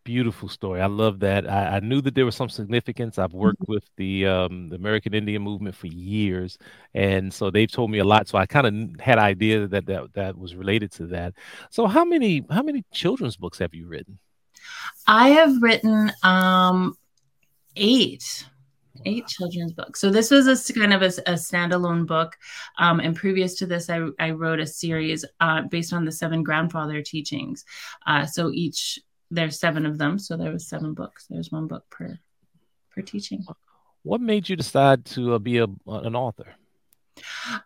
beautiful 0.07 0.47
story. 0.47 0.79
I 0.79 0.85
love 0.85 1.19
that. 1.19 1.49
I, 1.49 1.75
I, 1.75 1.79
knew 1.81 1.99
that 1.99 2.15
there 2.15 2.23
was 2.23 2.33
some 2.33 2.47
significance. 2.47 3.19
I've 3.19 3.33
worked 3.33 3.59
mm-hmm. 3.63 3.73
with 3.73 3.83
the 3.97 4.25
um, 4.25 4.69
the 4.69 4.77
American 4.77 5.13
Indian 5.13 5.41
movement 5.41 5.75
for 5.75 5.87
years, 5.87 6.57
and 6.93 7.33
so 7.33 7.51
they've 7.51 7.69
told 7.69 7.91
me 7.91 7.97
a 7.99 8.05
lot. 8.05 8.29
So 8.29 8.37
I 8.37 8.45
kind 8.45 8.67
of 8.67 9.01
had 9.01 9.19
idea 9.19 9.67
that, 9.67 9.85
that 9.87 10.13
that 10.13 10.37
was 10.37 10.55
related 10.55 10.93
to 10.93 11.07
that. 11.07 11.33
So 11.71 11.87
how 11.87 12.05
many 12.05 12.45
how 12.49 12.63
many 12.63 12.85
children's 12.93 13.35
books 13.35 13.59
have 13.59 13.73
you 13.73 13.85
written? 13.85 14.17
I 15.07 15.29
have 15.29 15.61
written 15.61 16.13
um, 16.23 16.95
eight 17.75 18.45
eight 19.05 19.27
children's 19.27 19.73
books. 19.73 19.99
So 19.99 20.09
this 20.09 20.31
was 20.31 20.47
a 20.47 20.73
kind 20.73 20.93
of 20.93 21.01
a, 21.01 21.11
a 21.27 21.33
standalone 21.33 22.07
book. 22.07 22.37
Um, 22.79 22.99
and 23.01 23.15
previous 23.15 23.55
to 23.55 23.65
this, 23.65 23.89
I, 23.89 24.07
I 24.19 24.31
wrote 24.31 24.59
a 24.59 24.65
series 24.65 25.25
uh, 25.39 25.63
based 25.63 25.93
on 25.93 26.05
the 26.05 26.11
seven 26.11 26.43
grandfather 26.43 27.01
teachings. 27.01 27.65
Uh, 28.07 28.25
so 28.25 28.51
each 28.51 28.99
there's 29.31 29.59
seven 29.59 29.85
of 29.85 29.97
them, 29.97 30.19
so 30.19 30.37
there 30.37 30.51
was 30.51 30.67
seven 30.67 30.93
books. 30.93 31.25
There's 31.29 31.51
one 31.51 31.67
book 31.67 31.85
per 31.89 32.17
per 32.91 33.01
teaching. 33.01 33.45
What 34.03 34.21
made 34.21 34.47
you 34.47 34.55
decide 34.55 35.05
to 35.05 35.33
uh, 35.33 35.39
be 35.39 35.57
a, 35.57 35.67
an 35.87 36.15
author? 36.15 36.55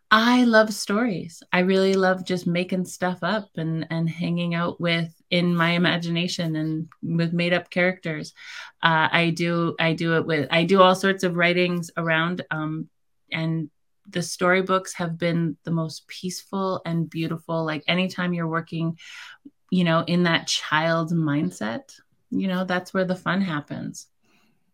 I 0.09 0.43
love 0.45 0.73
stories. 0.73 1.43
I 1.51 1.59
really 1.59 1.93
love 1.93 2.25
just 2.25 2.47
making 2.47 2.85
stuff 2.85 3.19
up 3.21 3.49
and 3.57 3.85
and 3.89 4.09
hanging 4.09 4.55
out 4.55 4.79
with 4.79 5.13
in 5.29 5.55
my 5.55 5.71
imagination 5.71 6.55
and 6.55 6.87
with 7.01 7.33
made 7.33 7.53
up 7.53 7.69
characters. 7.69 8.33
Uh, 8.81 9.07
I 9.11 9.29
do 9.31 9.75
I 9.79 9.93
do 9.93 10.15
it 10.17 10.25
with 10.25 10.47
I 10.51 10.63
do 10.63 10.81
all 10.81 10.95
sorts 10.95 11.23
of 11.23 11.35
writings 11.35 11.91
around 11.97 12.43
um, 12.51 12.89
and 13.31 13.69
the 14.09 14.21
storybooks 14.21 14.93
have 14.93 15.17
been 15.17 15.57
the 15.63 15.71
most 15.71 16.07
peaceful 16.07 16.81
and 16.85 17.09
beautiful. 17.09 17.63
Like 17.63 17.83
anytime 17.87 18.33
you're 18.33 18.47
working 18.47 18.97
you 19.71 19.85
know, 19.85 20.03
in 20.05 20.23
that 20.23 20.45
child 20.45 21.11
mindset, 21.11 21.95
you 22.29 22.47
know, 22.47 22.65
that's 22.65 22.93
where 22.93 23.05
the 23.05 23.15
fun 23.15 23.41
happens. 23.41 24.07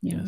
Yes. 0.01 0.27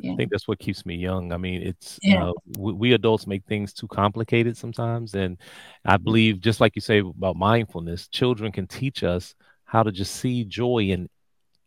Yeah. 0.00 0.12
I 0.12 0.16
think 0.16 0.30
that's 0.30 0.48
what 0.48 0.58
keeps 0.58 0.86
me 0.86 0.94
young. 0.96 1.32
I 1.32 1.36
mean, 1.36 1.62
it's 1.62 1.98
yeah. 2.02 2.28
uh, 2.28 2.32
we, 2.56 2.72
we, 2.72 2.92
adults 2.92 3.26
make 3.26 3.44
things 3.44 3.72
too 3.72 3.88
complicated 3.88 4.56
sometimes, 4.56 5.14
and 5.14 5.38
I 5.84 5.96
believe, 5.96 6.40
just 6.40 6.60
like 6.60 6.76
you 6.76 6.80
say 6.80 7.00
about 7.00 7.36
mindfulness, 7.36 8.06
children 8.06 8.52
can 8.52 8.68
teach 8.68 9.02
us 9.02 9.34
how 9.64 9.82
to 9.82 9.90
just 9.90 10.14
see 10.14 10.44
joy 10.44 10.84
in 10.84 11.08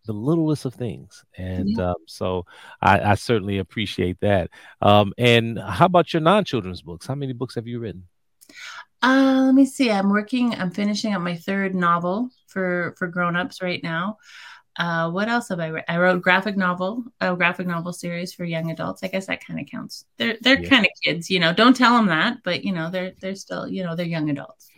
the 0.05 0.13
littlest 0.13 0.63
of 0.63 0.73
things, 0.73 1.25
and 1.37 1.71
yeah. 1.71 1.89
um, 1.89 1.95
so 2.07 2.45
I, 2.81 3.01
I, 3.01 3.15
certainly 3.15 3.57
appreciate 3.57 4.21
that. 4.21 4.49
Um, 4.81 5.13
and 5.17 5.59
how 5.59 5.85
about 5.85 6.13
your 6.13 6.21
non-children's 6.21 6.81
books? 6.81 7.07
How 7.07 7.15
many 7.15 7.33
books 7.33 7.55
have 7.55 7.67
you 7.67 7.79
written? 7.79 8.07
Uh, 9.01 9.43
let 9.45 9.55
me 9.55 9.65
see. 9.65 9.91
I'm 9.91 10.09
working. 10.09 10.53
I'm 10.55 10.71
finishing 10.71 11.13
up 11.13 11.21
my 11.21 11.35
third 11.35 11.73
novel 11.73 12.29
for 12.47 12.93
for 12.97 13.07
grown-ups 13.07 13.61
right 13.61 13.81
now. 13.83 14.17
Uh, 14.77 15.09
what 15.11 15.27
else 15.27 15.49
have 15.49 15.59
I 15.59 15.69
read? 15.69 15.85
I 15.87 15.97
wrote 15.97 16.21
graphic 16.21 16.55
novel, 16.55 17.03
a 17.19 17.35
graphic 17.35 17.67
novel 17.67 17.91
series 17.91 18.33
for 18.33 18.45
young 18.45 18.71
adults. 18.71 19.03
I 19.03 19.07
guess 19.07 19.27
that 19.27 19.45
kind 19.45 19.59
of 19.59 19.65
counts. 19.67 20.05
They're 20.17 20.37
they're 20.41 20.61
yeah. 20.61 20.69
kind 20.69 20.85
of 20.85 20.91
kids, 21.03 21.29
you 21.29 21.39
know. 21.39 21.53
Don't 21.53 21.75
tell 21.75 21.95
them 21.95 22.07
that, 22.07 22.37
but 22.43 22.63
you 22.63 22.71
know 22.71 22.89
they're 22.89 23.13
they're 23.19 23.35
still 23.35 23.67
you 23.67 23.83
know 23.83 23.95
they're 23.95 24.05
young 24.05 24.29
adults. 24.29 24.69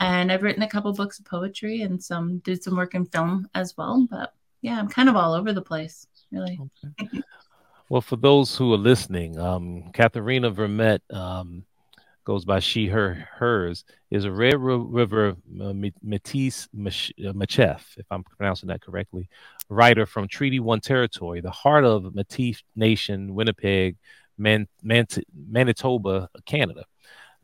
And 0.00 0.32
I've 0.32 0.42
written 0.42 0.62
a 0.62 0.68
couple 0.68 0.92
books 0.94 1.18
of 1.18 1.26
poetry 1.26 1.82
and 1.82 2.02
some 2.02 2.38
did 2.38 2.62
some 2.62 2.76
work 2.76 2.94
in 2.94 3.04
film 3.04 3.48
as 3.54 3.76
well. 3.76 4.06
But 4.10 4.32
yeah, 4.62 4.78
I'm 4.78 4.88
kind 4.88 5.10
of 5.10 5.16
all 5.16 5.34
over 5.34 5.52
the 5.52 5.62
place, 5.62 6.06
really. 6.32 6.58
Okay. 7.02 7.22
well, 7.90 8.00
for 8.00 8.16
those 8.16 8.56
who 8.56 8.72
are 8.72 8.78
listening, 8.78 9.38
um, 9.38 9.84
Katherena 9.92 10.52
Vermette 10.54 11.02
um, 11.14 11.64
goes 12.24 12.44
by 12.44 12.58
she, 12.60 12.86
her, 12.86 13.28
hers, 13.32 13.84
is 14.10 14.24
a 14.24 14.32
Red 14.32 14.56
River 14.58 15.30
uh, 15.30 15.72
Métis 16.04 16.66
uh, 16.66 17.32
Michif, 17.32 17.80
if 17.96 18.06
I'm 18.10 18.24
pronouncing 18.24 18.68
that 18.68 18.82
correctly, 18.82 19.28
writer 19.68 20.06
from 20.06 20.28
Treaty 20.28 20.60
One 20.60 20.80
territory, 20.80 21.40
the 21.40 21.50
heart 21.50 21.84
of 21.84 22.02
Métis 22.04 22.62
Nation, 22.76 23.34
Winnipeg, 23.34 23.96
Man- 24.38 24.68
Man- 24.82 25.06
Manitoba, 25.48 26.28
Canada. 26.46 26.84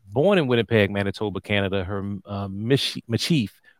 Born 0.09 0.37
in 0.37 0.47
Winnipeg, 0.47 0.89
Manitoba, 0.89 1.41
Canada, 1.41 1.83
her 1.83 2.17
uh, 2.25 2.47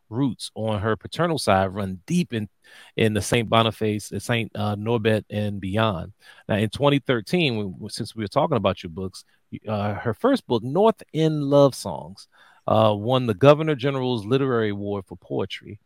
roots 0.10 0.52
on 0.56 0.80
her 0.80 0.96
paternal 0.96 1.38
side 1.38 1.68
run 1.68 2.00
deep 2.06 2.34
in 2.34 2.50
in 2.96 3.14
the 3.14 3.22
Saint 3.22 3.50
Boniface, 3.50 4.10
the 4.10 4.20
Saint 4.20 4.52
uh, 4.56 4.76
Norbert, 4.76 5.26
and 5.30 5.62
beyond. 5.62 6.14
Now, 6.50 6.56
in 6.56 6.70
2013, 6.70 7.88
since 7.90 8.16
we 8.16 8.24
were 8.24 8.28
talking 8.28 8.58
about 8.58 8.84
your 8.84 8.90
books, 8.90 9.24
uh, 9.68 9.94
her 9.94 10.14
first 10.14 10.46
book, 10.48 10.64
North 10.64 11.02
End 11.14 11.44
Love 11.44 11.76
Songs, 11.76 12.28
uh, 12.68 12.94
won 12.96 13.26
the 13.26 13.34
Governor 13.34 13.76
General's 13.76 14.26
Literary 14.26 14.70
Award 14.70 15.06
for 15.06 15.16
Poetry. 15.16 15.80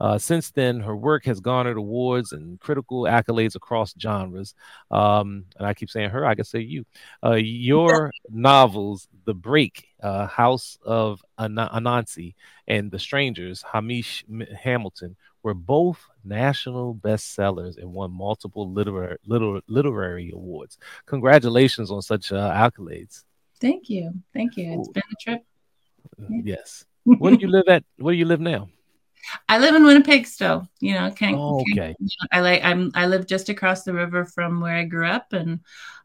Uh, 0.00 0.18
since 0.18 0.50
then, 0.50 0.80
her 0.80 0.96
work 0.96 1.24
has 1.24 1.40
garnered 1.40 1.76
awards 1.76 2.32
and 2.32 2.60
critical 2.60 3.02
accolades 3.02 3.54
across 3.54 3.94
genres. 3.98 4.54
Um, 4.90 5.44
and 5.56 5.66
I 5.66 5.74
keep 5.74 5.90
saying 5.90 6.10
her, 6.10 6.26
I 6.26 6.34
can 6.34 6.44
say 6.44 6.60
you. 6.60 6.84
Uh, 7.24 7.34
your 7.34 8.10
novels, 8.28 9.08
The 9.24 9.34
Break, 9.34 9.88
uh, 10.02 10.26
House 10.26 10.78
of 10.84 11.22
An- 11.38 11.56
Anansi, 11.56 12.34
and 12.66 12.90
The 12.90 12.98
Strangers, 12.98 13.62
Hamish 13.62 14.24
Hamilton, 14.60 15.16
were 15.42 15.54
both 15.54 16.04
national 16.24 16.94
bestsellers 16.94 17.76
and 17.76 17.92
won 17.92 18.10
multiple 18.10 18.70
literary, 18.70 19.18
literary, 19.26 19.62
literary 19.68 20.30
awards. 20.34 20.78
Congratulations 21.06 21.90
on 21.90 22.02
such 22.02 22.32
uh, 22.32 22.50
accolades. 22.50 23.24
Thank 23.60 23.88
you. 23.88 24.12
Thank 24.32 24.56
you. 24.56 24.80
It's 24.80 24.88
been 24.88 25.02
a 25.10 25.22
trip. 25.22 25.44
Yes. 26.28 26.84
Where 27.04 27.36
do 27.36 27.38
you 27.40 27.48
live 27.48 27.68
at? 27.68 27.84
Where 27.98 28.12
do 28.12 28.18
you 28.18 28.24
live 28.24 28.40
now? 28.40 28.68
I 29.48 29.58
live 29.58 29.74
in 29.74 29.84
Winnipeg 29.84 30.26
still. 30.26 30.68
You 30.80 30.94
know, 30.94 31.10
can't. 31.10 31.36
Oh, 31.36 31.60
okay. 31.60 31.94
Can't, 31.98 32.12
I 32.32 32.40
like. 32.40 32.64
I'm. 32.64 32.90
I 32.94 33.06
live 33.06 33.26
just 33.26 33.48
across 33.48 33.84
the 33.84 33.92
river 33.92 34.24
from 34.24 34.60
where 34.60 34.76
I 34.76 34.84
grew 34.84 35.06
up, 35.06 35.32
and 35.32 35.60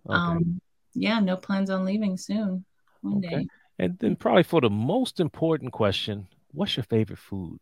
okay. 0.07 0.15
um, 0.15 0.61
yeah, 0.93 1.19
no 1.19 1.35
plans 1.37 1.69
on 1.69 1.85
leaving 1.85 2.17
soon. 2.17 2.65
One 3.01 3.17
okay. 3.17 3.35
day. 3.35 3.47
And 3.79 3.97
then 3.99 4.15
probably 4.15 4.43
for 4.43 4.61
the 4.61 4.69
most 4.69 5.19
important 5.19 5.71
question, 5.71 6.27
what's 6.51 6.75
your 6.75 6.83
favorite 6.83 7.19
food? 7.19 7.59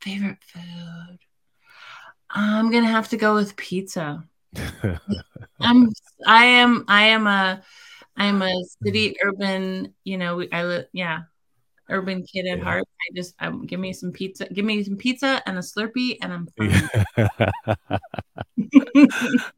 Favorite 0.00 0.38
food. 0.44 1.18
I'm 2.30 2.70
gonna 2.70 2.88
have 2.88 3.08
to 3.10 3.16
go 3.16 3.34
with 3.34 3.56
pizza. 3.56 4.24
I'm. 5.60 5.90
I 6.26 6.44
am. 6.44 6.84
I 6.88 7.02
am 7.08 7.26
a. 7.26 7.62
I'm 8.16 8.42
a 8.42 8.64
city 8.82 9.16
urban. 9.22 9.94
You 10.04 10.18
know, 10.18 10.44
I 10.52 10.64
live. 10.64 10.86
Yeah, 10.92 11.22
urban 11.88 12.24
kid 12.24 12.46
at 12.46 12.58
yeah. 12.58 12.64
heart. 12.64 12.84
I 12.84 13.14
just 13.14 13.34
um, 13.40 13.66
give 13.66 13.80
me 13.80 13.92
some 13.92 14.12
pizza, 14.12 14.46
give 14.52 14.64
me 14.64 14.82
some 14.82 14.96
pizza 14.96 15.42
and 15.46 15.58
a 15.58 15.60
Slurpee, 15.60 16.16
and 16.22 16.32
I'm 16.32 16.46
fine. 16.56 16.90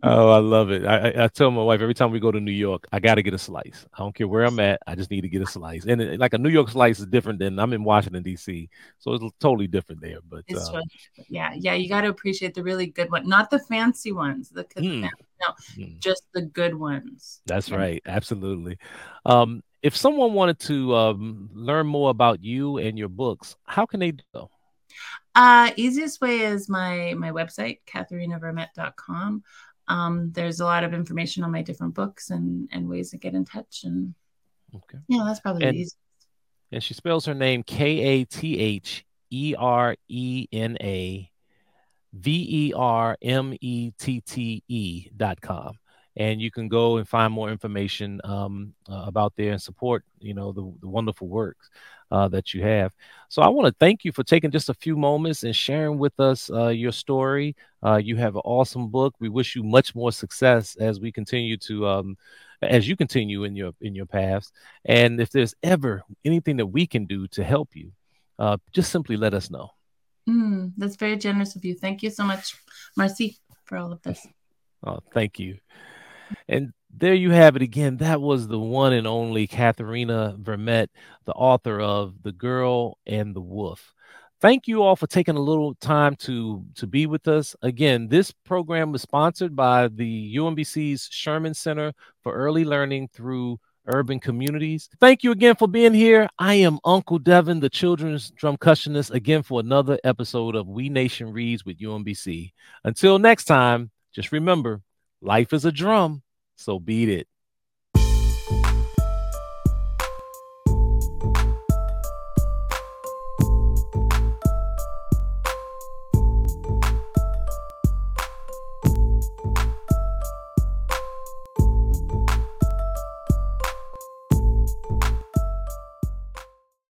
oh, 0.03 0.31
I 0.31 0.39
love 0.39 0.71
it. 0.71 0.85
I, 0.85 1.11
I, 1.11 1.25
I, 1.25 1.29
tell 1.29 1.51
my 1.51 1.63
wife 1.63 1.81
every 1.81 1.95
time 1.95 2.11
we 2.11 2.21
go 2.21 2.31
to 2.31 2.41
New 2.41 2.53
York, 2.53 2.87
I 2.93 3.01
got 3.01 3.15
to 3.17 3.23
get 3.23 3.35
a 3.35 3.39
slice. 3.39 3.87
I 3.95 3.99
don't 3.99 4.15
care 4.15 4.29
where 4.29 4.45
I'm 4.45 4.61
at. 4.61 4.81
I 4.87 4.95
just 4.95 5.11
need 5.11 5.23
to 5.23 5.29
get 5.29 5.43
a 5.43 5.47
slice. 5.47 5.85
And 5.85 6.01
it, 6.01 6.21
like 6.21 6.35
a 6.35 6.39
New 6.39 6.49
York 6.49 6.69
slice 6.69 6.99
is 6.99 7.07
different 7.07 7.39
than 7.39 7.59
I'm 7.59 7.73
in 7.73 7.85
Washington 7.85 8.23
D.C., 8.23 8.69
so 8.99 9.15
it's 9.15 9.25
totally 9.41 9.67
different 9.67 10.01
there. 10.01 10.19
But 10.29 10.45
uh, 10.55 10.81
yeah, 11.29 11.53
yeah, 11.55 11.75
you 11.75 11.89
got 11.89 12.03
to 12.03 12.09
appreciate 12.09 12.55
the 12.55 12.63
really 12.63 12.87
good 12.87 13.11
one, 13.11 13.29
not 13.29 13.51
the 13.51 13.59
fancy 13.59 14.13
ones. 14.13 14.51
The 14.51 14.65
mm. 14.65 15.03
no, 15.03 15.09
mm. 15.77 15.99
just 15.99 16.25
the 16.35 16.43
good 16.43 16.75
ones. 16.75 17.41
That's 17.47 17.69
yeah. 17.71 17.77
right. 17.77 18.03
Absolutely. 18.07 18.79
Um, 19.25 19.63
if 19.83 19.97
someone 19.97 20.33
wanted 20.33 20.59
to 20.61 20.95
um, 20.95 21.51
learn 21.53 21.87
more 21.87 22.11
about 22.11 22.43
you 22.43 22.79
and 22.79 22.99
your 22.99 23.09
books, 23.09 23.57
how 23.65 23.87
can 23.87 24.01
they 24.01 24.13
do 24.13 24.25
so? 24.35 24.51
Uh, 25.35 25.71
easiest 25.77 26.21
way 26.21 26.41
is 26.41 26.69
my 26.69 27.15
my 27.17 27.31
website, 27.31 27.79
katherenavermette.com. 27.87 29.43
Um, 29.87 30.33
there's 30.33 30.61
a 30.61 30.65
lot 30.65 30.85
of 30.85 30.93
information 30.93 31.45
on 31.45 31.53
my 31.53 31.63
different 31.63 31.95
books 31.95 32.31
and 32.31 32.69
and 32.73 32.89
ways 32.89 33.11
to 33.11 33.19
get 33.19 33.35
in 33.35 33.45
touch. 33.45 33.83
And 33.85 34.15
okay, 34.75 34.99
yeah, 35.09 35.23
that's 35.25 35.41
probably 35.41 35.65
and, 35.65 35.77
the 35.77 35.81
easiest. 35.81 35.97
And 36.73 36.83
she 36.83 36.95
spells 36.95 37.25
her 37.27 37.35
name 37.35 37.63
K 37.63 38.01
A 38.01 38.25
T 38.25 38.59
H 38.59 39.05
E 39.31 39.55
R 39.57 39.95
E 40.09 40.49
N 40.53 40.77
A 40.81 41.31
V 42.13 42.47
E 42.51 42.73
R 42.75 43.17
M 43.23 43.55
E 43.61 43.93
T 43.99 44.21
T 44.21 44.63
E 44.67 45.09
dot 45.17 45.41
com 45.41 45.75
and 46.19 46.43
you 46.43 46.51
can 46.51 46.69
go 46.69 46.97
and 46.97 47.09
find 47.09 47.33
more 47.33 47.49
information 47.49 48.21
um, 48.25 48.75
uh, 48.91 49.05
about 49.07 49.33
there 49.37 49.53
and 49.53 49.63
support 49.63 50.05
you 50.21 50.35
know 50.35 50.53
the, 50.53 50.71
the 50.81 50.89
wonderful 50.89 51.29
works 51.29 51.71
uh, 52.11 52.29
that 52.29 52.53
you 52.53 52.63
have. 52.63 52.93
So 53.29 53.43
i 53.43 53.49
want 53.49 53.67
to 53.67 53.77
thank 53.79 54.05
you 54.05 54.13
for 54.13 54.25
taking 54.25 54.51
just 54.51 54.69
a 54.69 54.75
few 54.75 54.97
moments 54.97 55.45
and 55.45 55.55
sharing 55.55 55.99
with 55.99 56.19
us 56.19 56.51
uh, 56.51 56.69
your 56.69 56.93
story. 56.93 57.55
Uh, 57.85 57.97
you 57.97 58.17
have 58.17 58.35
an 58.35 58.43
awesome 58.45 58.89
book. 58.89 59.15
We 59.21 59.29
wish 59.29 59.55
you 59.55 59.63
much 59.63 59.95
more 59.95 60.13
success 60.13 60.77
as 60.77 61.01
we 61.01 61.13
continue 61.13 61.57
to 61.59 61.87
um, 61.87 62.17
as 62.63 62.89
you 62.89 62.97
continue 62.97 63.45
in 63.45 63.55
your 63.55 63.73
in 63.81 63.95
your 63.95 64.07
paths. 64.07 64.51
And 64.85 65.21
if 65.21 65.31
there's 65.31 65.55
ever 65.63 66.03
anything 66.25 66.57
that 66.57 66.67
we 66.67 66.87
can 66.87 67.07
do 67.07 67.29
to 67.29 67.45
help 67.45 67.71
you 67.75 67.93
uh, 68.39 68.57
just 68.73 68.91
simply 68.91 69.17
let 69.17 69.35
us 69.35 69.51
know. 69.51 69.71
Mm, 70.29 70.73
that's 70.77 70.97
very 70.97 71.17
generous 71.17 71.57
of 71.57 71.65
you. 71.65 71.75
Thank 71.75 72.03
you 72.03 72.11
so 72.11 72.25
much 72.25 72.57
marcy 72.97 73.39
for 73.65 73.79
all 73.79 73.93
of 73.93 74.03
this. 74.03 74.27
Oh 74.85 74.99
thank 75.13 75.39
you 75.39 75.59
and 76.49 76.73
there 76.91 77.15
you 77.15 77.31
have 77.31 77.57
it 77.57 77.63
again. 77.63 77.99
That 77.99 78.21
was 78.21 78.49
the 78.49 78.59
one 78.59 78.93
and 78.93 79.07
only 79.07 79.47
Katherena 79.47 80.39
Vermette, 80.39 80.89
the 81.27 81.33
author 81.33 81.81
of 81.81 82.23
The 82.23 82.33
Girl 82.33 82.99
and 83.07 83.35
the 83.35 83.41
Wolf. 83.41 83.95
Thank 84.41 84.69
you 84.69 84.83
all 84.83 84.95
for 84.95 85.09
taking 85.09 85.37
a 85.37 85.41
little 85.41 85.75
time 85.75 86.15
to 86.17 86.65
to 86.77 86.87
be 86.87 87.07
with 87.07 87.27
us. 87.27 87.57
Again, 87.63 88.07
this 88.07 88.31
program 88.31 88.93
was 88.93 89.03
sponsored 89.03 89.57
by 89.57 89.89
the 89.89 90.37
UMBC's 90.37 91.09
Sherman 91.11 91.55
Center 91.55 91.93
for 92.23 92.33
Early 92.33 92.65
Learning 92.65 93.09
through 93.13 93.59
Urban 93.87 94.21
Communities. 94.21 94.89
Thank 95.01 95.25
you 95.25 95.33
again 95.33 95.57
for 95.57 95.67
being 95.67 95.95
here. 95.95 96.29
I 96.39 96.55
am 96.55 96.79
Uncle 96.85 97.19
Devin, 97.19 97.59
the 97.59 97.71
children's 97.71 98.31
drumcussionist, 98.31 99.11
again 99.11 99.43
for 99.43 99.59
another 99.59 99.99
episode 100.05 100.55
of 100.55 100.69
WEE 100.69 100.89
Nation 100.89 101.33
Reads 101.33 101.65
with 101.65 101.79
UMBC. 101.81 102.53
Until 102.85 103.19
next 103.19 103.45
time, 103.47 103.91
just 104.13 104.31
remember 104.31 104.83
Life 105.21 105.53
is 105.53 105.65
a 105.65 105.73
drum, 105.73 106.23
so 106.57 106.79
beat 106.79 107.09
it. 107.09 107.29